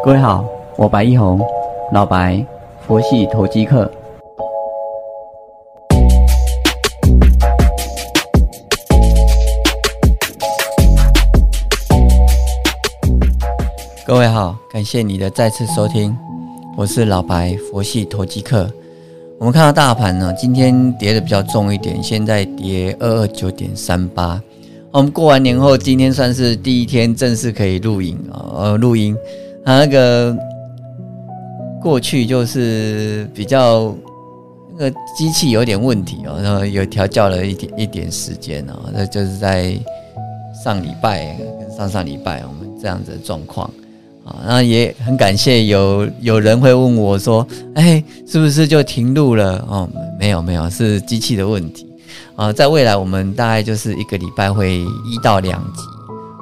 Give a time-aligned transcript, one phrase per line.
[0.00, 0.44] 各位好，
[0.76, 1.40] 我白一红，
[1.92, 2.44] 老白，
[2.86, 3.88] 佛系投机客。
[14.04, 16.16] 各位好，感谢你的再次收听，
[16.76, 18.68] 我是老白，佛系投机客。
[19.38, 24.42] 我们看到大盘呢，今天跌的比较重一点，现在跌二二九点三八。
[24.90, 29.16] 我们过完年后，今天算是第一天正式可以录影啊，呃，录音。
[29.64, 30.36] 他那个
[31.80, 33.94] 过去就是比较
[34.76, 39.78] 那个机器有点问题哦，然后有调教了一点一点时间哦，那就是在
[40.64, 43.68] 上礼拜跟上上礼拜我们这样子的状况
[44.24, 49.64] 啊，那也很感谢有有人会问我说，哎，是不是就停录了？
[49.68, 49.88] 哦，
[50.18, 51.86] 没有没有，是机器的问题
[52.36, 55.82] 啊，在未来我们大概就是一个礼拜会一到两集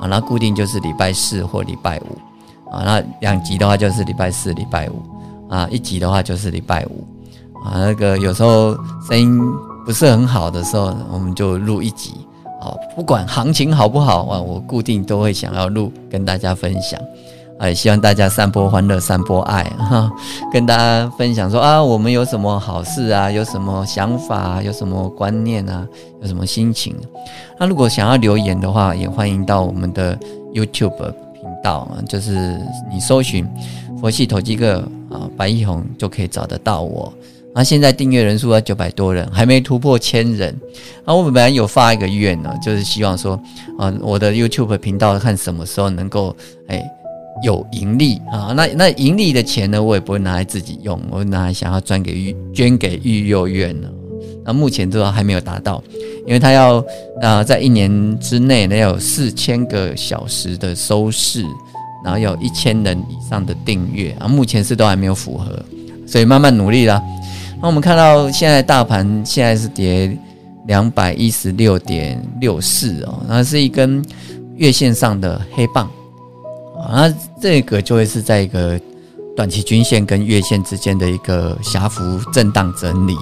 [0.00, 2.18] 啊，那固定就是礼拜四或礼拜五。
[2.74, 5.00] 啊，那两集的话就是礼拜四、礼拜五，
[5.48, 7.06] 啊，一集的话就是礼拜五，
[7.64, 8.76] 啊，那个有时候
[9.08, 9.40] 声音
[9.86, 12.10] 不是很好的时候，我们就录一集，
[12.60, 17.00] 啊，不管行情好不好啊，我固定都会想要录跟大家分享，
[17.60, 20.10] 啊，也希望大家散播欢乐、散播爱，哈，
[20.52, 25.86] 跟大家分享说啊，我们有什么好事啊，有什么想法，有什么观念啊，
[26.20, 26.96] 有什么心情，
[27.60, 30.18] 那如果想要留言的话，也欢迎到我们的
[30.52, 31.14] YouTube。
[31.64, 32.60] 到就是
[32.92, 33.48] 你搜寻
[33.98, 37.10] 佛系投机客啊，白一红就可以找得到我。
[37.54, 40.54] 那现在订阅人数要九百多人，还没突破千人。
[41.06, 43.40] 啊我本来有发一个愿呢，就是希望说
[43.78, 46.82] 啊，我的 YouTube 频道看什么时候能够哎
[47.42, 48.52] 有盈利啊。
[48.54, 53.88] 那那盈利的钱呢，我也不会拿来自己用，我拿来想要捐给育捐给育幼院呢。
[54.44, 55.82] 那目前都还没有达到，
[56.26, 56.84] 因为他要
[57.22, 61.42] 啊在一年之内呢要有四千个小时的收视，
[62.04, 65.58] 然后有一千人以上的订阅啊，目前是都还没有符合，
[66.06, 67.02] 所以慢慢努力啦。
[67.62, 70.14] 那我们看到现在大盘现在是跌
[70.66, 74.04] 两百一十六点六四哦，那是一根
[74.56, 75.86] 月线上的黑棒
[76.78, 78.78] 啊，那这个就会是在一个
[79.34, 83.16] 短期均线跟月线之间的一个狭幅震荡整理。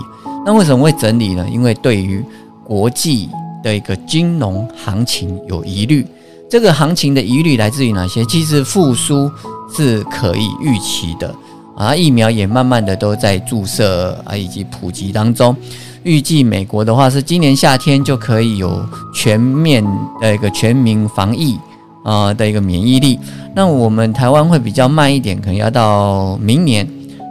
[0.44, 1.47] 那为什么会整理呢？
[1.48, 2.25] 因为对于
[2.64, 3.28] 国际
[3.62, 6.04] 的一个金融行情有疑虑，
[6.50, 8.25] 这个行情的疑虑来自于哪些？
[8.25, 9.30] 其实复苏
[9.72, 11.32] 是可以预期的
[11.76, 15.54] 啊，疫苗也慢慢的都在注射啊以及普及当中，
[16.03, 19.84] 预计美国的话是今年夏天就可以有全面
[20.20, 21.56] 的一个全民防疫
[22.03, 23.16] 啊的一个免疫力。
[23.54, 26.84] 那我们台湾会比较慢一点，可能要到明年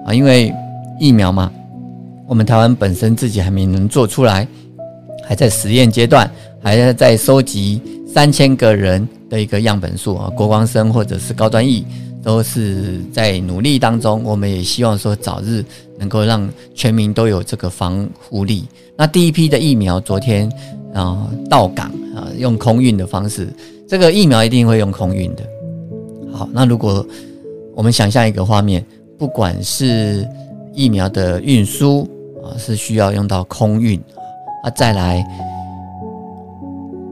[0.06, 0.54] 啊，因为
[0.98, 1.52] 疫苗嘛。
[2.32, 4.48] 我们台湾本身自己还没能做出来，
[5.22, 6.32] 还在实验阶段，
[6.62, 11.86] 还在在收集三千个人的一个样本数啊，国光生或者是高端疫
[12.24, 14.24] 都是在努力当中。
[14.24, 15.62] 我们也希望说早日
[16.00, 18.64] 能够让全民都有这个防护力。
[18.96, 20.50] 那第一批的疫苗昨天
[20.94, 23.46] 啊到港啊，用空运的方式，
[23.90, 25.44] 这个疫苗一定会用空运的。
[26.32, 27.06] 好，那如果
[27.76, 28.82] 我们想象一个画面，
[29.18, 30.26] 不管是
[30.74, 32.08] 疫苗的运输。
[32.44, 34.00] 啊，是需要用到空运
[34.64, 35.26] 啊，再来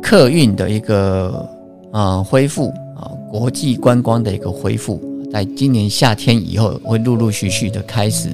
[0.02, 1.48] 客运的一个
[1.92, 5.00] 啊恢复啊，国际观光的一个恢复，
[5.32, 8.30] 在今年夏天以后会陆陆续续的开始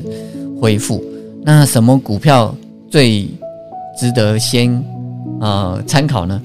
[0.61, 1.03] 恢复。
[1.43, 2.55] 那什么股票
[2.89, 3.27] 最
[3.97, 4.83] 值得先
[5.39, 6.41] 啊参考呢？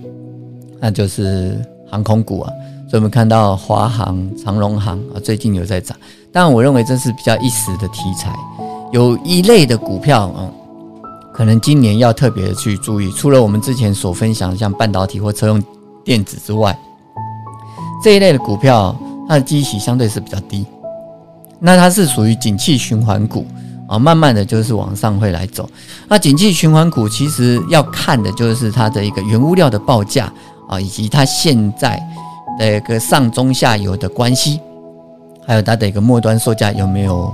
[0.80, 2.52] 那就是航空股啊。
[2.88, 5.96] 所以我们看到华航、长荣航啊，最近有在涨，
[6.32, 8.34] 但我认为这是比较一时的题材。
[8.92, 10.52] 有一类的股票，嗯，
[11.32, 13.10] 可能今年要特别的去注意。
[13.12, 15.62] 除了我们之前所分享像半导体或车用
[16.04, 16.76] 电子之外，
[18.02, 18.96] 这一类的股票，
[19.28, 20.66] 它的基期相对是比较低。
[21.60, 23.46] 那它是属于景气循环股
[23.86, 25.68] 啊，慢慢的就是往上会来走。
[26.08, 30.32] 那景气循环股其实要看的就是它的一个原物料的报价
[30.68, 32.02] 啊，以及它现在
[32.58, 34.58] 的一个上中下游的关系，
[35.46, 37.32] 还有它的一个末端售价有没有。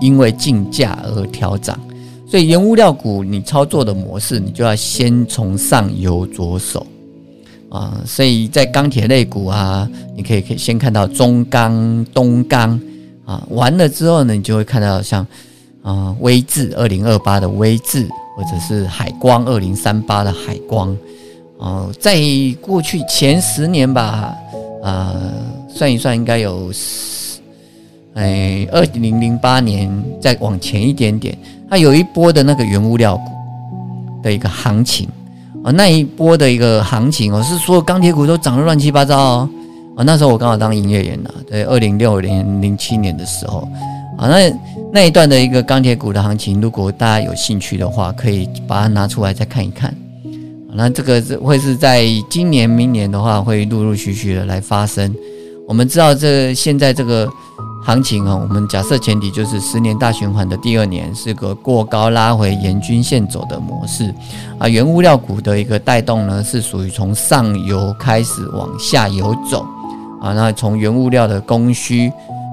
[0.00, 1.78] 因为竞价而调涨，
[2.26, 6.86] 所以原物料股你操作的模式，你就要先从上游着手
[7.68, 8.00] 啊。
[8.06, 12.80] 所以在钢铁类股啊，你可以可以先看到中钢、东钢
[13.24, 15.26] 啊，完了之后呢，你就会看到像
[15.82, 20.96] 啊微智二零二八的微智，或者是海光二零三八的海光
[21.58, 22.18] 啊，在
[22.60, 24.34] 过去前十年吧，
[24.82, 25.14] 啊
[25.68, 26.72] 算一算应该有。
[28.16, 29.90] 哎，二零零八年
[30.20, 31.36] 再往前一点点，
[31.68, 33.22] 它有一波的那个原物料股
[34.22, 35.06] 的一个行情
[35.62, 39.50] 啊，那一波的一个行情哦，是所有钢铁股都涨得乱七八糟哦，
[39.96, 43.68] 啊，那时候我刚好当营业员呐，对，二零六年、零七年的时候，
[44.16, 44.58] 啊，那
[44.92, 49.94] 那一段的一个钢铁股的行情，如果大家有兴趣的话，可以把它拿出来再看一看。
[50.72, 55.14] 那这个是会是在今年、明年的话，会陆陆续续的来发生。
[55.66, 57.28] 我们知道这现在这个
[57.86, 64.12] 行情啊，我们假设前提就是十年大循环的第二年是个过高拉回沿均线走的模式
[64.58, 69.64] 啊，原物料股的一个带动呢，是属于从上游开始往下游走。
[70.20, 72.10] 啊，那从原物料的供需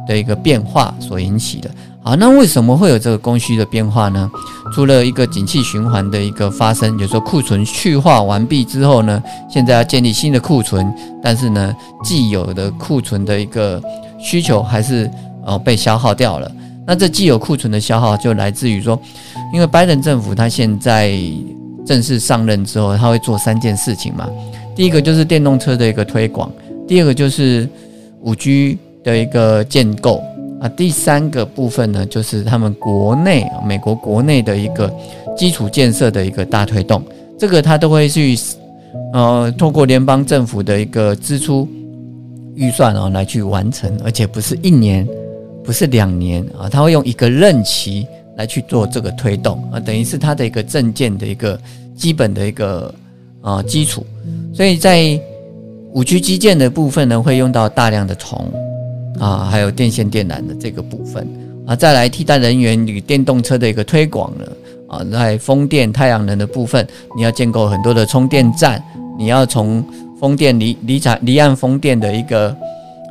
[0.08, 1.72] 的一个变化所引起的。
[2.04, 4.30] 好，那为什么会有这个供需的变化呢？
[4.76, 10.94] 除了一个景气循环的一个发生，有时候库存去化完毕之后呢，现在要建立新的库存，
[11.24, 13.82] 但是呢，既有的库存的一个
[14.24, 15.12] 需求还是
[15.46, 16.50] 呃被消耗掉了。
[16.88, 19.00] 那这既有库存的消耗，就来自于说，
[19.54, 21.14] 因为拜登政府他现在
[21.86, 24.30] 正式上任之后，他会做三件事情嘛。
[24.76, 26.52] 第一个就是电动车的一个推广。
[26.88, 27.70] 第二个就是
[28.22, 30.22] 五 G 的一个建构
[30.60, 34.94] 啊，第三个部分呢，就是他们国内美国国内的一个
[35.38, 37.02] 基础建设的一个大推动，
[37.40, 38.38] 这个他都会去
[39.14, 41.68] 呃，通过联邦政府的一个支出
[42.56, 45.08] 预算哦来去完成，而且不是一年，
[45.64, 48.08] 不是两年啊，他会用一个任期
[48.38, 51.60] 来去做这个推动啊，等于是他的一个证件的一个
[51.96, 52.94] 基本的一个
[53.42, 54.06] 啊基础，
[54.54, 55.20] 所以在。
[55.96, 58.52] 五 G 基建的部分呢，会用到大量的铜
[59.20, 61.24] 啊，还有电线电缆的这个部分
[61.68, 64.52] 啊，再来替代能源与电动车的一个推广了
[64.88, 68.84] 啊，在风电、太阳能的部分，你要建构很多的充电站，
[69.20, 69.86] 你要从
[70.24, 72.56] 风电离离产离岸风电的一个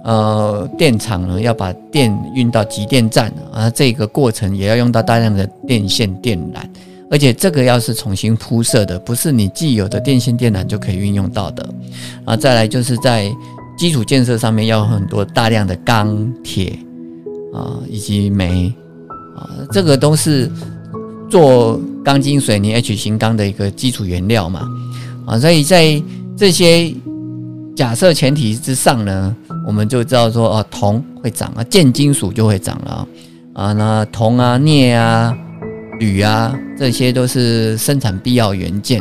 [0.03, 6.63] 呃电厂呢，要把电运到集电站啊，这个过程也要用到大量的电线电缆。
[7.11, 11.69] 而且这个要是重新铺设的，不是你既有的电线电缆就可以运用到的。
[12.25, 13.31] 啊，再来就是在
[13.77, 16.79] 基础建设上面要很多大量的钢铁
[17.53, 18.73] 啊，以及煤
[19.37, 20.51] 啊，这个都是
[21.29, 24.67] 做钢筋水泥 H 型钢的一个基础原料嘛。
[25.27, 26.03] 啊，所以在
[26.35, 26.93] 这些
[27.75, 29.35] 假设前提之上呢，
[29.67, 33.09] 我们就知道说，哦，铜会涨啊，贱金属就会涨了
[33.55, 35.37] 啊，那铜啊、镍啊。
[36.01, 39.01] 铝啊，这些都是生产必要元件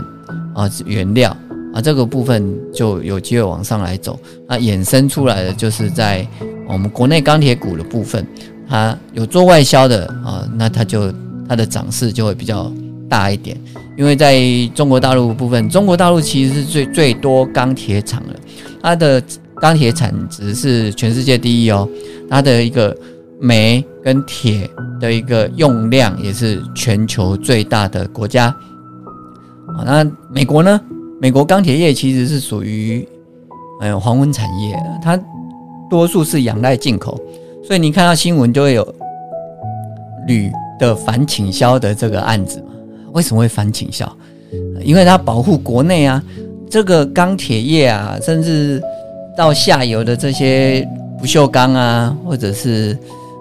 [0.53, 1.35] 啊，原料
[1.73, 4.19] 啊，这个部分就有机会往上来走。
[4.47, 6.27] 那衍生出来的就是在
[6.67, 8.23] 我们国内钢铁股的部分，
[8.69, 11.11] 它有做外销的啊，那它就
[11.49, 12.71] 它的涨势就会比较
[13.11, 13.55] 大一点。
[13.97, 14.39] 因为在
[14.73, 18.39] 中国大陆部分，中国大陆其实是最最多钢铁厂的，
[18.81, 19.21] 它的
[19.59, 21.87] 钢铁产值是全世界第一哦，
[22.29, 22.95] 它的一个。
[23.43, 24.69] 煤跟铁
[24.99, 28.55] 的一个用量也是全球最大的国家
[29.75, 29.81] 啊。
[29.83, 30.79] 那美国呢？
[31.19, 33.03] 美国钢铁业其实是属于
[33.81, 35.19] 呃黄昏产业，它
[35.89, 37.19] 多数是仰赖进口，
[37.63, 38.95] 所以你看到新闻就会有
[40.27, 42.63] 铝的反倾销的这个案子？
[43.13, 44.11] 为什么会反倾销？
[44.83, 46.23] 因为它保护国内啊，
[46.69, 48.81] 这个钢铁业啊，甚至
[49.35, 50.87] 到下游的这些
[51.19, 52.97] 不锈钢啊，或者是。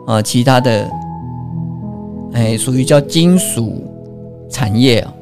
[0.06, 0.90] 呃，其他的，
[2.32, 3.84] 哎，属于叫金属
[4.48, 5.14] 产业啊，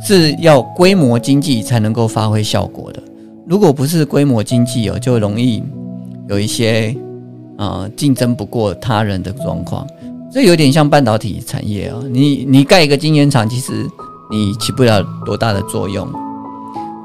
[0.00, 3.02] 是要规模经济才能够发挥效果的。
[3.46, 5.64] 如果不是规模经济哦，就容易
[6.28, 6.94] 有一些
[7.56, 9.84] 啊竞争不过他人的状况。
[10.32, 13.88] 这有点像半导体产业啊，你你盖一个晶圆厂，其实
[14.30, 16.08] 你起不了多大的作用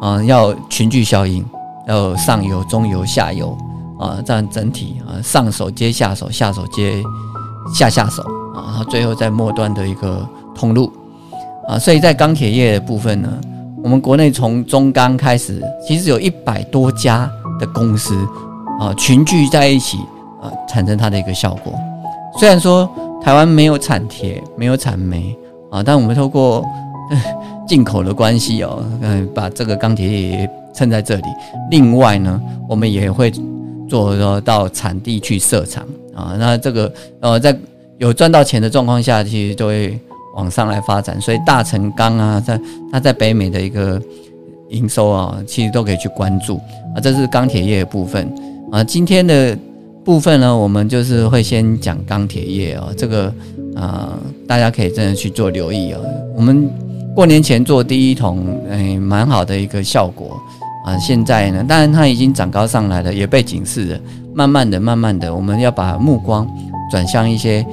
[0.02, 1.44] 啊，要群聚效应，
[1.88, 3.58] 要上游、中游、下游。
[3.98, 7.02] 啊，这样整体啊，上手接下手，下手接
[7.74, 8.22] 下下手
[8.54, 10.92] 啊，然后最后在末端的一个通路
[11.66, 13.30] 啊，所以在钢铁业的部分呢，
[13.82, 18.18] 我们国内从中钢开始，其实有一百多家的公司
[18.82, 20.00] 啊，群聚在一起
[20.42, 21.74] 啊，产生它的一个效果。
[22.38, 22.94] 虽然说
[23.26, 25.36] 台湾没有产铁，没有产煤
[25.72, 26.64] 啊，但我们透过
[27.68, 31.24] 进口的关系哦，嗯，把这个钢铁业撑在这里。
[31.72, 32.40] 另外呢，
[32.70, 33.34] 我们也会。
[33.88, 37.56] 做到产地去设厂啊，那这个呃，在
[38.00, 39.98] 有赚到钱的状况下，其实就会
[40.36, 41.22] 往上来发展。
[41.22, 42.60] 所以大成钢啊，在
[42.92, 44.02] 它在北美的一个
[44.70, 46.58] 营收啊，其实都可以去关注
[46.96, 46.98] 啊。
[47.00, 48.28] 这是钢铁业的部分
[48.72, 48.84] 啊。
[48.84, 49.56] 今天的
[50.06, 53.34] 部分呢，我们就是会先讲钢铁业哦，这个
[53.76, 54.14] 啊，
[54.48, 56.00] 大家可以真的去做留意哦。
[56.36, 56.70] 我们
[57.16, 60.40] 过年前做第一桶，哎，蛮好的一个效果。
[60.86, 64.00] 啊，现在呢，当然它已经涨高上来了，也被警示了。
[64.36, 66.48] 慢慢的、慢慢的，我们要把目光
[66.92, 67.66] 转向一些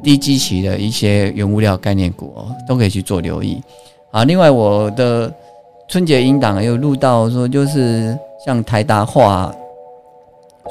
[0.00, 3.60] 低基期的一些原物料概念股哦，都可以去做留意。
[4.12, 5.34] 啊，另外我的
[5.88, 9.52] 春节音档又录到说，就是像台达化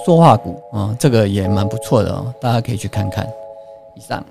[0.05, 3.27] 说话股啊，这个也蛮不错的哦，大家可以去看看。
[3.95, 4.24] 以上。